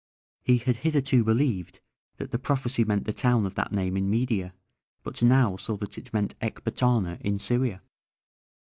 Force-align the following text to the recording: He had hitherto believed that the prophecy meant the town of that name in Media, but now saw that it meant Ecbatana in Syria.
He 0.41 0.57
had 0.57 0.77
hitherto 0.77 1.23
believed 1.23 1.79
that 2.17 2.31
the 2.31 2.39
prophecy 2.39 2.83
meant 2.83 3.05
the 3.05 3.13
town 3.13 3.45
of 3.45 3.53
that 3.53 3.71
name 3.71 3.95
in 3.95 4.09
Media, 4.09 4.55
but 5.03 5.21
now 5.21 5.57
saw 5.57 5.77
that 5.77 5.95
it 5.95 6.11
meant 6.11 6.33
Ecbatana 6.41 7.19
in 7.23 7.37
Syria. 7.37 7.83